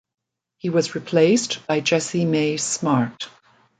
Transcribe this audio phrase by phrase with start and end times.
[0.57, 3.29] He was replaced by Jessie May Smart.